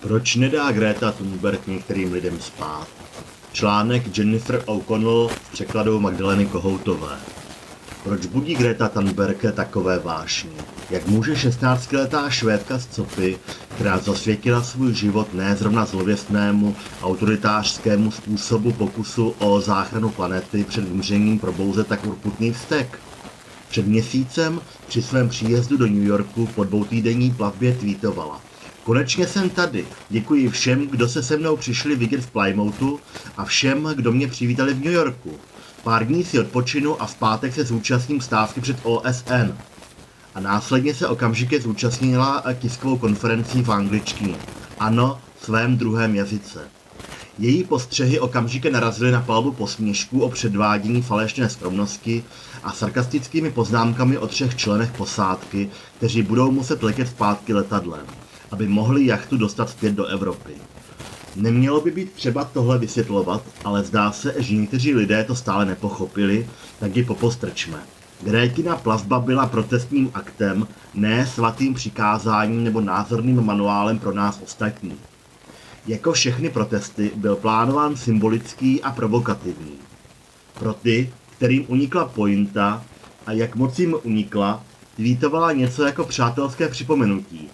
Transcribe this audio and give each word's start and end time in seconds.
Proč 0.00 0.36
nedá 0.36 0.72
Greta 0.72 1.12
Thunberg 1.12 1.66
některým 1.66 2.12
lidem 2.12 2.40
spát? 2.40 2.88
Článek 3.52 4.18
Jennifer 4.18 4.62
O'Connell 4.66 5.28
v 5.28 5.52
překladu 5.52 6.00
Magdaleny 6.00 6.46
Kohoutové. 6.46 7.16
Proč 8.04 8.26
budí 8.26 8.54
Greta 8.54 8.88
Thunberg 8.88 9.44
takové 9.54 9.98
vášní? 9.98 10.50
Jak 10.90 11.06
může 11.06 11.34
16-letá 11.34 12.28
švédka 12.28 12.78
z 12.78 12.86
Copy, 12.86 13.38
která 13.74 13.98
zasvětila 13.98 14.62
svůj 14.62 14.94
život 14.94 15.34
ne 15.34 15.56
zrovna 15.56 15.84
zlověstnému 15.84 16.76
autoritářskému 17.02 18.10
způsobu 18.10 18.72
pokusu 18.72 19.34
o 19.38 19.60
záchranu 19.60 20.10
planety 20.10 20.64
před 20.64 20.84
vymřením 20.84 21.38
probouzet 21.38 21.86
tak 21.86 22.06
urputný 22.06 22.52
vztek? 22.52 22.98
Před 23.68 23.86
měsícem 23.86 24.60
při 24.88 25.02
svém 25.02 25.28
příjezdu 25.28 25.76
do 25.76 25.86
New 25.86 26.06
Yorku 26.06 26.46
po 26.46 26.64
dvoutýdenní 26.64 27.30
plavbě 27.30 27.74
tweetovala. 27.74 28.49
Konečně 28.84 29.26
jsem 29.26 29.50
tady. 29.50 29.86
Děkuji 30.08 30.48
všem, 30.48 30.86
kdo 30.86 31.08
se 31.08 31.22
se 31.22 31.36
mnou 31.36 31.56
přišli 31.56 31.96
vidět 31.96 32.20
v 32.20 32.30
Plymouthu 32.30 33.00
a 33.36 33.44
všem, 33.44 33.92
kdo 33.94 34.12
mě 34.12 34.28
přivítali 34.28 34.74
v 34.74 34.84
New 34.84 34.92
Yorku. 34.92 35.38
Pár 35.82 36.06
dní 36.06 36.24
si 36.24 36.40
odpočinu 36.40 37.02
a 37.02 37.06
v 37.06 37.14
pátek 37.14 37.54
se 37.54 37.64
zúčastním 37.64 38.20
stávky 38.20 38.60
před 38.60 38.76
OSN. 38.82 39.54
A 40.34 40.40
následně 40.40 40.94
se 40.94 41.08
okamžitě 41.08 41.60
zúčastnila 41.60 42.44
tiskovou 42.58 42.98
konferencí 42.98 43.62
v 43.62 43.72
angličtině. 43.72 44.34
Ano, 44.78 45.20
svém 45.42 45.76
druhém 45.76 46.14
jazyce. 46.14 46.60
Její 47.38 47.64
postřehy 47.64 48.20
okamžitě 48.20 48.70
narazily 48.70 49.12
na 49.12 49.20
palbu 49.20 49.52
posměšků 49.52 50.20
o 50.20 50.30
předvádění 50.30 51.02
falešné 51.02 51.48
skromnosti 51.48 52.24
a 52.62 52.72
sarkastickými 52.72 53.50
poznámkami 53.50 54.18
o 54.18 54.26
třech 54.26 54.56
členech 54.56 54.90
posádky, 54.90 55.70
kteří 55.96 56.22
budou 56.22 56.50
muset 56.50 56.82
letět 56.82 57.08
zpátky 57.08 57.54
letadlem, 57.54 58.06
aby 58.50 58.68
mohli 58.68 59.06
jachtu 59.06 59.36
dostat 59.36 59.70
zpět 59.70 59.92
do 59.92 60.04
Evropy. 60.06 60.52
Nemělo 61.36 61.80
by 61.80 61.90
být 61.90 62.12
třeba 62.12 62.44
tohle 62.44 62.78
vysvětlovat, 62.78 63.42
ale 63.64 63.84
zdá 63.84 64.12
se, 64.12 64.34
že 64.38 64.54
někteří 64.54 64.94
lidé 64.94 65.24
to 65.24 65.34
stále 65.34 65.64
nepochopili, 65.64 66.48
tak 66.80 66.96
ji 66.96 67.04
popostrčme. 67.04 67.78
Grétina 68.22 68.76
plavba 68.76 69.20
byla 69.20 69.46
protestním 69.46 70.10
aktem, 70.14 70.66
ne 70.94 71.26
svatým 71.26 71.74
přikázáním 71.74 72.64
nebo 72.64 72.80
názorným 72.80 73.44
manuálem 73.44 73.98
pro 73.98 74.12
nás 74.12 74.40
ostatní. 74.44 74.94
Jako 75.86 76.12
všechny 76.12 76.50
protesty 76.50 77.10
byl 77.14 77.36
plánován 77.36 77.96
symbolický 77.96 78.82
a 78.82 78.90
provokativní. 78.90 79.74
Pro 80.58 80.72
ty, 80.72 81.12
kterým 81.36 81.64
unikla 81.68 82.04
pointa 82.04 82.84
a 83.26 83.32
jak 83.32 83.56
moc 83.56 83.78
jim 83.78 83.96
unikla, 84.02 84.64
tweetovala 84.96 85.52
něco 85.52 85.84
jako 85.84 86.04
přátelské 86.04 86.68
připomenutí. 86.68 87.50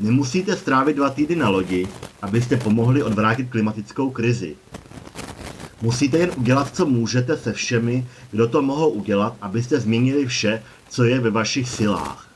Nemusíte 0.00 0.56
strávit 0.56 0.96
dva 0.96 1.10
týdny 1.10 1.36
na 1.36 1.48
lodi, 1.48 1.88
abyste 2.22 2.56
pomohli 2.56 3.02
odvrátit 3.02 3.50
klimatickou 3.50 4.10
krizi. 4.10 4.56
Musíte 5.82 6.18
jen 6.18 6.30
udělat, 6.36 6.76
co 6.76 6.86
můžete 6.86 7.36
se 7.36 7.52
všemi, 7.52 8.06
kdo 8.30 8.48
to 8.48 8.62
mohou 8.62 8.88
udělat, 8.88 9.36
abyste 9.40 9.80
změnili 9.80 10.26
vše, 10.26 10.62
co 10.88 11.04
je 11.04 11.20
ve 11.20 11.30
vašich 11.30 11.68
silách. 11.68 12.28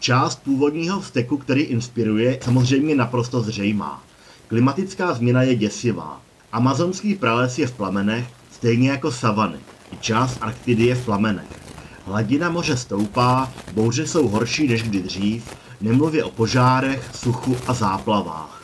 Část 0.00 0.42
původního 0.42 1.00
vzteku, 1.00 1.36
který 1.36 1.62
inspiruje, 1.62 2.38
samozřejmě 2.42 2.94
naprosto 2.94 3.40
zřejmá. 3.40 4.04
Klimatická 4.48 5.14
změna 5.14 5.42
je 5.42 5.54
děsivá. 5.54 6.20
Amazonský 6.52 7.14
prales 7.14 7.58
je 7.58 7.66
v 7.66 7.72
plamenech, 7.72 8.26
stejně 8.52 8.90
jako 8.90 9.12
savany. 9.12 9.58
I 9.92 9.96
část 10.00 10.38
Arktidy 10.40 10.84
je 10.84 10.94
v 10.94 11.04
plamenech. 11.04 11.60
Hladina 12.06 12.50
moře 12.50 12.76
stoupá, 12.76 13.52
bouře 13.72 14.06
jsou 14.06 14.28
horší 14.28 14.68
než 14.68 14.82
kdy 14.82 15.02
dřív, 15.02 15.44
nemluvě 15.80 16.24
o 16.24 16.30
požárech, 16.30 17.10
suchu 17.14 17.56
a 17.66 17.74
záplavách. 17.74 18.62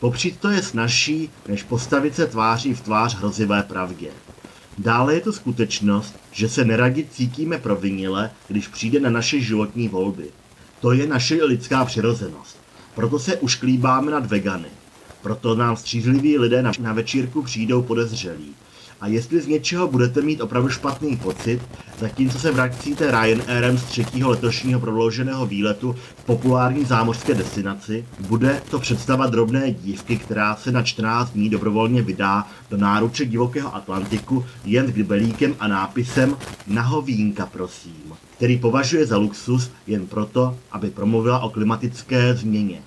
Popřít 0.00 0.40
to 0.40 0.50
je 0.50 0.62
snažší, 0.62 1.30
než 1.48 1.62
postavit 1.62 2.14
se 2.14 2.26
tváří 2.26 2.74
v 2.74 2.80
tvář 2.80 3.16
hrozivé 3.16 3.62
pravdě. 3.62 4.10
Dále 4.78 5.14
je 5.14 5.20
to 5.20 5.32
skutečnost, 5.32 6.14
že 6.32 6.48
se 6.48 6.64
neradi 6.64 7.06
cítíme 7.10 7.58
provinile, 7.58 8.30
když 8.48 8.68
přijde 8.68 9.00
na 9.00 9.10
naše 9.10 9.40
životní 9.40 9.88
volby. 9.88 10.30
To 10.80 10.92
je 10.92 11.06
naše 11.06 11.44
lidská 11.44 11.84
přirozenost. 11.84 12.56
Proto 12.94 13.18
se 13.18 13.36
ušklíbáme 13.36 14.10
nad 14.10 14.26
vegany. 14.26 14.68
Proto 15.22 15.54
nám 15.54 15.76
střízliví 15.76 16.38
lidé 16.38 16.62
na 16.80 16.92
večírku 16.92 17.42
přijdou 17.42 17.82
podezřelí. 17.82 18.54
A 19.04 19.06
jestli 19.06 19.40
z 19.40 19.46
něčeho 19.46 19.88
budete 19.88 20.22
mít 20.22 20.40
opravdu 20.40 20.68
špatný 20.68 21.16
pocit, 21.16 21.60
zatímco 21.98 22.38
se 22.38 22.52
vracíte 22.52 23.10
Ryanairem 23.10 23.78
z 23.78 23.84
třetího 23.84 24.30
letošního 24.30 24.80
prodlouženého 24.80 25.46
výletu 25.46 25.96
v 26.16 26.24
populární 26.24 26.84
zámořské 26.84 27.34
destinaci, 27.34 28.04
bude 28.20 28.62
to 28.70 28.78
představa 28.78 29.26
drobné 29.26 29.72
dívky, 29.72 30.16
která 30.16 30.56
se 30.56 30.72
na 30.72 30.82
14 30.82 31.30
dní 31.30 31.50
dobrovolně 31.50 32.02
vydá 32.02 32.46
do 32.70 32.76
náruče 32.76 33.26
divokého 33.26 33.74
Atlantiku 33.74 34.44
jen 34.64 34.86
s 34.86 34.90
kbelíkem 34.90 35.56
a 35.58 35.68
nápisem 35.68 36.36
Nahovínka 36.66 37.46
prosím, 37.46 38.12
který 38.36 38.58
považuje 38.58 39.06
za 39.06 39.16
luxus 39.16 39.70
jen 39.86 40.06
proto, 40.06 40.56
aby 40.72 40.90
promluvila 40.90 41.38
o 41.38 41.50
klimatické 41.50 42.34
změně. 42.34 42.82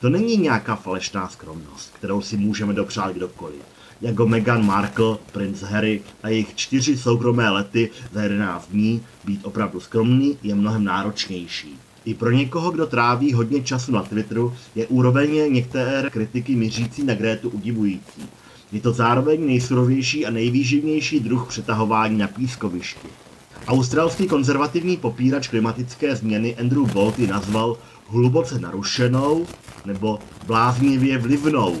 To 0.00 0.08
není 0.08 0.36
nějaká 0.36 0.76
falešná 0.76 1.28
skromnost, 1.28 1.92
kterou 1.94 2.22
si 2.22 2.36
můžeme 2.36 2.74
dopřát 2.74 3.12
kdokoliv. 3.12 3.75
Jako 4.00 4.26
Meghan 4.26 4.66
Markle, 4.66 5.16
princ 5.32 5.62
Harry 5.62 6.02
a 6.22 6.28
jejich 6.28 6.54
čtyři 6.54 6.96
soukromé 6.96 7.50
lety 7.50 7.90
za 8.12 8.22
11 8.22 8.68
dní, 8.70 9.02
být 9.24 9.40
opravdu 9.42 9.80
skromný 9.80 10.38
je 10.42 10.54
mnohem 10.54 10.84
náročnější. 10.84 11.78
I 12.04 12.14
pro 12.14 12.30
někoho, 12.30 12.70
kdo 12.70 12.86
tráví 12.86 13.32
hodně 13.32 13.62
času 13.62 13.92
na 13.92 14.02
Twitteru, 14.02 14.54
je 14.74 14.86
úroveň 14.86 15.52
některé 15.52 16.10
kritiky 16.10 16.56
mířící 16.56 17.04
na 17.04 17.14
Grétu 17.14 17.50
udivující. 17.50 18.28
Je 18.72 18.80
to 18.80 18.92
zároveň 18.92 19.46
nejsurovější 19.46 20.26
a 20.26 20.30
nejvýživnější 20.30 21.20
druh 21.20 21.48
přetahování 21.48 22.18
na 22.18 22.26
pískovišti. 22.26 23.08
Australský 23.66 24.26
konzervativní 24.26 24.96
popírač 24.96 25.48
klimatické 25.48 26.16
změny 26.16 26.56
Andrew 26.56 26.92
Bolt 26.92 27.18
ji 27.18 27.26
nazval 27.26 27.76
hluboce 28.08 28.58
narušenou 28.58 29.46
nebo 29.86 30.18
bláznivě 30.46 31.18
vlivnou. 31.18 31.76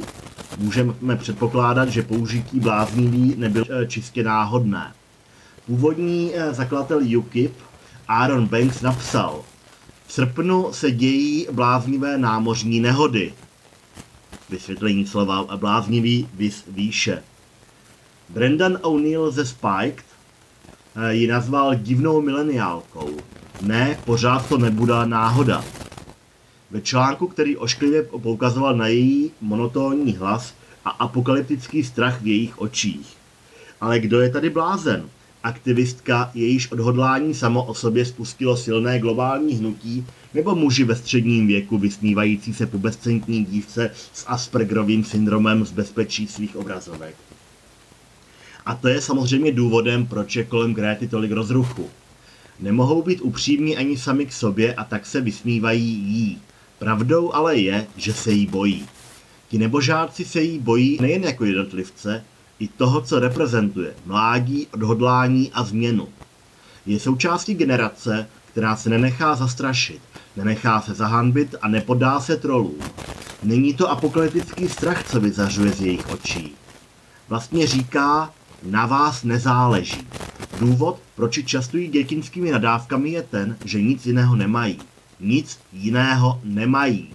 Můžeme 0.58 1.16
předpokládat, 1.16 1.88
že 1.88 2.02
použití 2.02 2.60
bláznivý 2.60 3.34
nebyl 3.36 3.64
eh, 3.70 3.86
čistě 3.86 4.22
náhodné. 4.22 4.92
Původní 5.66 6.32
eh, 6.34 6.54
zakladatel 6.54 7.18
UKIP 7.18 7.52
Aaron 8.08 8.46
Banks 8.46 8.80
napsal, 8.82 9.42
v 10.06 10.12
srpnu 10.12 10.72
se 10.72 10.90
dějí 10.90 11.46
bláznivé 11.52 12.18
námořní 12.18 12.80
nehody. 12.80 13.34
Vysvětlení 14.50 15.06
slova 15.06 15.56
bláznivý 15.56 16.28
vys 16.34 16.64
výše. 16.68 17.22
Brendan 18.28 18.78
O'Neill 18.82 19.30
ze 19.30 19.46
Spiked 19.46 20.04
eh, 20.96 21.14
ji 21.14 21.26
nazval 21.26 21.74
divnou 21.74 22.20
mileniálkou. 22.20 23.10
Ne, 23.62 23.98
pořád 24.04 24.48
to 24.48 24.58
nebude 24.58 25.06
náhoda. 25.06 25.64
Ve 26.70 26.80
článku, 26.80 27.26
který 27.26 27.56
ošklivě 27.56 28.02
poukazoval 28.02 28.76
na 28.76 28.86
její 28.86 29.30
monotónní 29.40 30.12
hlas 30.12 30.54
a 30.84 30.90
apokalyptický 30.90 31.84
strach 31.84 32.22
v 32.22 32.26
jejich 32.26 32.58
očích. 32.58 33.16
Ale 33.80 33.98
kdo 33.98 34.20
je 34.20 34.30
tady 34.30 34.50
blázen? 34.50 35.08
Aktivistka, 35.42 36.30
jejíž 36.34 36.72
odhodlání 36.72 37.34
samo 37.34 37.64
o 37.64 37.74
sobě 37.74 38.04
spustilo 38.04 38.56
silné 38.56 38.98
globální 38.98 39.54
hnutí, 39.54 40.06
nebo 40.34 40.54
muži 40.54 40.84
ve 40.84 40.96
středním 40.96 41.46
věku 41.46 41.78
vysmívající 41.78 42.54
se 42.54 42.66
pubescentní 42.66 43.44
dívce 43.44 43.90
s 44.12 44.24
Aspergerovým 44.26 45.04
syndromem 45.04 45.64
z 45.64 45.72
bezpečí 45.72 46.26
svých 46.26 46.56
obrazovek. 46.56 47.14
A 48.66 48.74
to 48.74 48.88
je 48.88 49.00
samozřejmě 49.00 49.52
důvodem, 49.52 50.06
proč 50.06 50.36
je 50.36 50.44
kolem 50.44 50.74
Gréty 50.74 51.08
tolik 51.08 51.32
rozruchu. 51.32 51.90
Nemohou 52.60 53.02
být 53.02 53.20
upřímní 53.20 53.76
ani 53.76 53.98
sami 53.98 54.26
k 54.26 54.32
sobě 54.32 54.74
a 54.74 54.84
tak 54.84 55.06
se 55.06 55.20
vysmívají 55.20 55.84
jí. 55.84 56.40
Pravdou 56.78 57.34
ale 57.34 57.56
je, 57.56 57.86
že 57.96 58.12
se 58.12 58.32
jí 58.32 58.46
bojí. 58.46 58.88
Ti 59.48 59.58
nebožáci 59.58 60.24
se 60.24 60.42
jí 60.42 60.58
bojí 60.58 60.98
nejen 61.00 61.24
jako 61.24 61.44
jednotlivce, 61.44 62.24
i 62.58 62.68
toho, 62.68 63.00
co 63.00 63.20
reprezentuje, 63.20 63.94
mládí, 64.06 64.66
odhodlání 64.74 65.50
a 65.52 65.64
změnu. 65.64 66.08
Je 66.86 67.00
součástí 67.00 67.54
generace, 67.54 68.28
která 68.46 68.76
se 68.76 68.90
nenechá 68.90 69.34
zastrašit, 69.34 70.00
nenechá 70.36 70.80
se 70.80 70.94
zahanbit 70.94 71.54
a 71.62 71.68
nepodá 71.68 72.20
se 72.20 72.36
trolům. 72.36 72.78
Není 73.42 73.74
to 73.74 73.90
apokalyptický 73.90 74.68
strach, 74.68 75.10
co 75.10 75.20
vyzařuje 75.20 75.72
z 75.72 75.80
jejich 75.80 76.10
očí. 76.10 76.54
Vlastně 77.28 77.66
říká, 77.66 78.32
na 78.62 78.86
vás 78.86 79.24
nezáleží. 79.24 80.06
Důvod, 80.60 81.00
proč 81.14 81.44
častují 81.44 81.88
dětinskými 81.88 82.50
nadávkami, 82.50 83.10
je 83.10 83.22
ten, 83.22 83.56
že 83.64 83.82
nic 83.82 84.06
jiného 84.06 84.36
nemají 84.36 84.78
nic 85.20 85.58
jiného 85.72 86.40
nemají. 86.44 87.08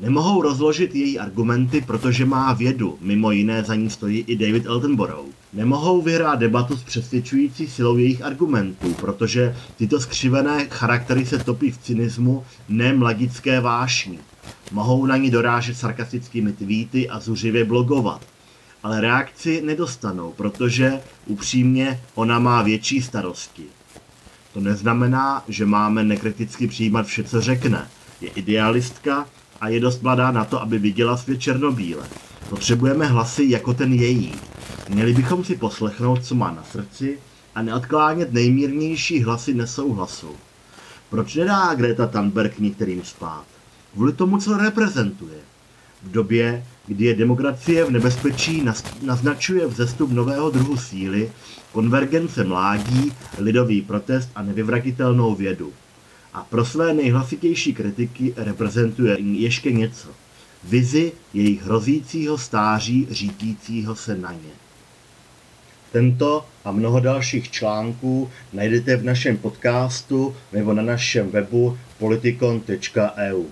Nemohou 0.00 0.42
rozložit 0.42 0.94
její 0.94 1.18
argumenty, 1.18 1.80
protože 1.80 2.24
má 2.24 2.52
vědu, 2.52 2.98
mimo 3.00 3.30
jiné 3.30 3.64
za 3.64 3.74
ní 3.74 3.90
stojí 3.90 4.24
i 4.26 4.36
David 4.36 4.66
Eltenborough. 4.66 5.28
Nemohou 5.52 6.02
vyhrát 6.02 6.38
debatu 6.38 6.76
s 6.76 6.82
přesvědčující 6.82 7.66
silou 7.66 7.96
jejich 7.96 8.22
argumentů, 8.22 8.94
protože 8.94 9.56
tyto 9.76 10.00
skřivené 10.00 10.66
charaktery 10.68 11.26
se 11.26 11.38
topí 11.38 11.70
v 11.70 11.78
cynismu, 11.78 12.44
ne 12.68 12.92
mladické 12.92 13.60
vášni. 13.60 14.18
Mohou 14.72 15.06
na 15.06 15.16
ní 15.16 15.30
dorážet 15.30 15.76
sarkastickými 15.76 16.52
tweety 16.52 17.08
a 17.08 17.20
zuřivě 17.20 17.64
blogovat. 17.64 18.20
Ale 18.82 19.00
reakci 19.00 19.62
nedostanou, 19.64 20.32
protože 20.36 21.00
upřímně 21.26 22.00
ona 22.14 22.38
má 22.38 22.62
větší 22.62 23.02
starosti. 23.02 23.64
To 24.52 24.60
neznamená, 24.60 25.44
že 25.48 25.66
máme 25.66 26.04
nekriticky 26.04 26.66
přijímat 26.66 27.06
vše, 27.06 27.24
co 27.24 27.40
řekne. 27.40 27.88
Je 28.20 28.28
idealistka 28.28 29.26
a 29.60 29.68
je 29.68 29.80
dost 29.80 30.02
mladá 30.02 30.30
na 30.30 30.44
to, 30.44 30.62
aby 30.62 30.78
viděla 30.78 31.16
svět 31.16 31.40
černobíle. 31.40 32.06
Potřebujeme 32.48 33.06
hlasy 33.06 33.44
jako 33.48 33.74
ten 33.74 33.92
její. 33.92 34.32
Měli 34.88 35.14
bychom 35.14 35.44
si 35.44 35.56
poslechnout, 35.56 36.24
co 36.24 36.34
má 36.34 36.50
na 36.50 36.64
srdci 36.64 37.18
a 37.54 37.62
neodklánět 37.62 38.32
nejmírnější 38.32 39.22
hlasy 39.22 39.54
nesouhlasu. 39.54 40.30
Proč 41.10 41.34
nedá 41.34 41.74
Greta 41.74 42.06
Thunberg 42.06 42.58
některým 42.58 43.04
spát? 43.04 43.44
Kvůli 43.92 44.12
tomu, 44.12 44.38
co 44.38 44.56
reprezentuje. 44.56 45.38
V 46.02 46.10
době, 46.10 46.64
kdy 46.86 47.04
je 47.04 47.14
demokracie 47.14 47.84
v 47.84 47.90
nebezpečí, 47.90 48.64
naznačuje 49.02 49.66
vzestup 49.66 50.10
nového 50.10 50.50
druhu 50.50 50.76
síly, 50.76 51.32
konvergence 51.72 52.44
mládí, 52.44 53.12
lidový 53.38 53.82
protest 53.82 54.30
a 54.34 54.42
nevyvratitelnou 54.42 55.34
vědu. 55.34 55.72
A 56.34 56.44
pro 56.44 56.64
své 56.64 56.94
nejhlasitější 56.94 57.74
kritiky 57.74 58.34
reprezentuje 58.36 59.16
ještě 59.20 59.72
něco. 59.72 60.08
Vizi 60.64 61.12
jejich 61.34 61.62
hrozícího 61.62 62.38
stáří 62.38 63.06
řídícího 63.10 63.96
se 63.96 64.16
na 64.16 64.32
ně. 64.32 64.52
Tento 65.92 66.44
a 66.64 66.72
mnoho 66.72 67.00
dalších 67.00 67.50
článků 67.50 68.30
najdete 68.52 68.96
v 68.96 69.04
našem 69.04 69.36
podcastu 69.36 70.36
nebo 70.52 70.72
na 70.72 70.82
našem 70.82 71.30
webu 71.30 71.78
politikon.eu. 71.98 73.44